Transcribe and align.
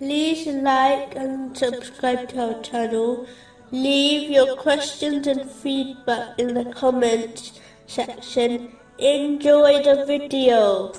like 0.00 1.14
and 1.16 1.56
subscribe 1.56 2.28
to 2.30 2.54
our 2.54 2.62
channel. 2.62 3.26
Leave 3.70 4.30
your 4.30 4.56
questions 4.56 5.26
and 5.26 5.50
feedback 5.50 6.38
in 6.38 6.54
the 6.54 6.64
comments 6.72 7.60
section. 7.86 8.72
Enjoy 8.98 9.82
the 9.82 10.04
video. 10.06 10.92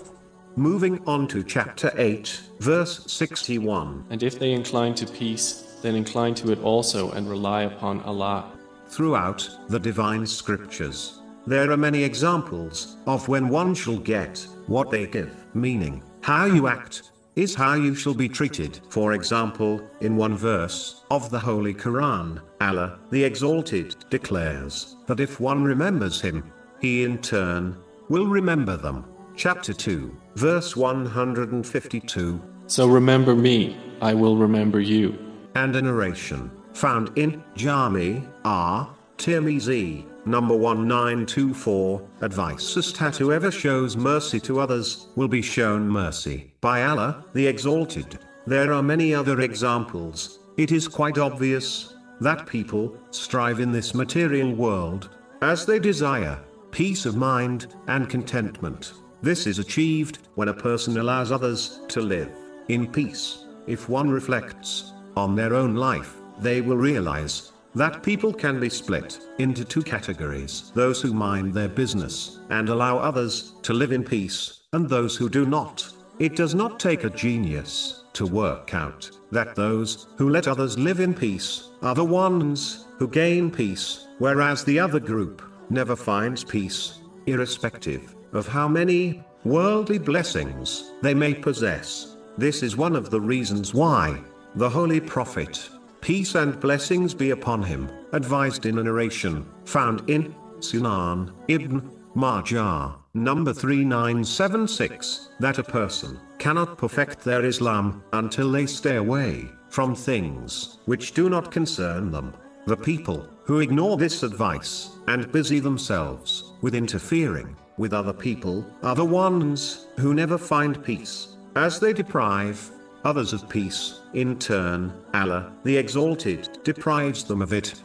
Moving 0.55 1.03
on 1.05 1.27
to 1.29 1.43
chapter 1.43 1.91
8, 1.97 2.41
verse 2.59 3.11
61. 3.11 4.05
And 4.09 4.23
if 4.23 4.39
they 4.39 4.53
incline 4.53 4.95
to 4.95 5.05
peace, 5.05 5.77
then 5.81 5.95
incline 5.95 6.33
to 6.35 6.51
it 6.51 6.61
also 6.61 7.11
and 7.11 7.29
rely 7.29 7.63
upon 7.63 8.01
Allah. 8.01 8.51
Throughout 8.87 9.49
the 9.67 9.79
divine 9.79 10.25
scriptures, 10.25 11.19
there 11.45 11.69
are 11.71 11.77
many 11.77 12.03
examples 12.03 12.97
of 13.05 13.27
when 13.27 13.49
one 13.49 13.75
shall 13.75 13.97
get 13.97 14.47
what 14.67 14.89
they 14.89 15.05
give, 15.05 15.35
meaning, 15.53 16.01
how 16.21 16.45
you 16.45 16.67
act 16.67 17.11
is 17.35 17.53
how 17.55 17.73
you 17.73 17.93
shall 17.93 18.13
be 18.13 18.29
treated. 18.29 18.79
For 18.89 19.13
example, 19.13 19.81
in 20.01 20.15
one 20.15 20.37
verse 20.37 21.03
of 21.11 21.29
the 21.29 21.39
Holy 21.39 21.73
Quran, 21.73 22.41
Allah, 22.61 22.99
the 23.11 23.23
Exalted, 23.23 23.95
declares 24.09 24.95
that 25.07 25.19
if 25.19 25.39
one 25.39 25.63
remembers 25.63 26.21
Him, 26.21 26.51
He 26.79 27.03
in 27.03 27.17
turn 27.19 27.77
will 28.09 28.27
remember 28.27 28.77
them. 28.77 29.05
Chapter 29.35 29.73
2, 29.73 30.15
verse 30.35 30.75
152. 30.75 32.41
So 32.67 32.87
remember 32.87 33.35
me, 33.35 33.77
I 34.01 34.13
will 34.13 34.37
remember 34.37 34.79
you. 34.79 35.17
And 35.55 35.75
a 35.75 35.81
narration 35.81 36.51
found 36.73 37.17
in 37.17 37.43
Jami 37.55 38.27
At 38.43 38.87
Tirmizi, 39.17 40.05
number 40.25 40.55
1924, 40.55 42.01
advices 42.21 42.93
that 42.93 43.15
whoever 43.15 43.49
shows 43.49 43.95
mercy 43.95 44.39
to 44.41 44.59
others 44.59 45.07
will 45.15 45.27
be 45.27 45.41
shown 45.41 45.87
mercy 45.87 46.51
by 46.61 46.83
Allah, 46.83 47.25
the 47.33 47.47
Exalted. 47.47 48.19
There 48.45 48.73
are 48.73 48.83
many 48.83 49.15
other 49.15 49.41
examples. 49.41 50.39
It 50.57 50.71
is 50.71 50.87
quite 50.87 51.17
obvious 51.17 51.95
that 52.21 52.45
people 52.45 52.97
strive 53.11 53.59
in 53.59 53.71
this 53.71 53.93
material 53.95 54.53
world 54.53 55.09
as 55.41 55.65
they 55.65 55.79
desire 55.79 56.39
peace 56.71 57.05
of 57.05 57.15
mind 57.15 57.73
and 57.87 58.09
contentment. 58.09 58.93
This 59.21 59.47
is 59.47 59.59
achieved 59.59 60.19
when 60.35 60.49
a 60.49 60.53
person 60.53 60.97
allows 60.97 61.31
others 61.31 61.79
to 61.87 62.01
live 62.01 62.29
in 62.67 62.91
peace. 62.91 63.45
If 63.65 63.89
one 63.89 64.09
reflects 64.09 64.93
on 65.15 65.35
their 65.35 65.55
own 65.55 65.75
life, 65.75 66.15
they 66.39 66.61
will 66.61 66.77
realize 66.77 67.53
that 67.75 68.03
people 68.03 68.33
can 68.33 68.59
be 68.59 68.69
split 68.69 69.19
into 69.37 69.65
two 69.65 69.83
categories 69.83 70.71
those 70.73 71.01
who 71.01 71.13
mind 71.13 71.53
their 71.53 71.67
business 71.67 72.39
and 72.49 72.69
allow 72.69 72.97
others 72.97 73.53
to 73.63 73.73
live 73.73 73.91
in 73.91 74.03
peace, 74.03 74.61
and 74.73 74.89
those 74.89 75.15
who 75.15 75.29
do 75.29 75.45
not. 75.45 75.87
It 76.17 76.35
does 76.35 76.55
not 76.55 76.79
take 76.79 77.03
a 77.03 77.09
genius 77.09 78.05
to 78.13 78.25
work 78.25 78.73
out 78.73 79.09
that 79.31 79.55
those 79.55 80.07
who 80.17 80.29
let 80.29 80.47
others 80.47 80.79
live 80.79 81.01
in 81.01 81.13
peace 81.13 81.69
are 81.81 81.93
the 81.93 82.05
ones 82.05 82.85
who 82.97 83.07
gain 83.07 83.51
peace, 83.51 84.07
whereas 84.19 84.63
the 84.63 84.79
other 84.79 84.99
group 84.99 85.41
never 85.69 85.95
finds 85.95 86.43
peace, 86.43 86.99
irrespective 87.25 88.15
of 88.31 88.47
how 88.47 88.67
many 88.67 89.23
worldly 89.43 89.97
blessings 89.97 90.93
they 91.01 91.13
may 91.13 91.33
possess. 91.33 92.15
This 92.37 92.63
is 92.63 92.77
one 92.77 92.95
of 92.95 93.09
the 93.09 93.19
reasons 93.19 93.73
why 93.73 94.21
the 94.55 94.69
Holy 94.69 95.01
Prophet 95.01 95.69
peace 96.05 96.35
and 96.35 96.59
blessings 96.59 97.15
be 97.15 97.31
upon 97.31 97.63
him, 97.63 97.89
advised 98.13 98.67
in 98.67 98.77
a 98.77 98.83
narration, 98.83 99.43
found 99.65 100.07
in 100.07 100.35
Sunan 100.59 101.33
Ibn 101.47 101.81
Majah, 102.13 102.93
number 103.15 103.51
3976, 103.51 105.29
that 105.39 105.57
a 105.57 105.63
person 105.63 106.19
cannot 106.37 106.77
perfect 106.77 107.23
their 107.23 107.43
Islam 107.43 108.03
until 108.13 108.51
they 108.51 108.67
stay 108.67 108.97
away 108.97 109.49
from 109.69 109.95
things 109.95 110.77
which 110.85 111.15
do 111.15 111.27
not 111.27 111.51
concern 111.51 112.11
them. 112.11 112.35
The 112.67 112.77
people 112.77 113.27
who 113.43 113.61
ignore 113.61 113.97
this 113.97 114.21
advice 114.21 114.91
and 115.07 115.31
busy 115.31 115.59
themselves 115.59 116.53
with 116.61 116.75
interfering 116.75 117.55
with 117.77 117.93
other 117.93 118.13
people 118.13 118.63
are 118.83 118.93
the 118.93 119.03
ones 119.03 119.87
who 119.97 120.13
never 120.13 120.37
find 120.37 120.83
peace, 120.83 121.35
as 121.55 121.79
they 121.79 121.93
deprive 121.93 122.69
others 123.05 123.31
of 123.31 123.47
peace. 123.47 124.01
In 124.13 124.37
turn, 124.39 124.91
Allah, 125.13 125.51
the 125.63 125.77
Exalted, 125.77 126.49
deprives 126.63 127.23
them 127.23 127.41
of 127.41 127.53
it. 127.53 127.75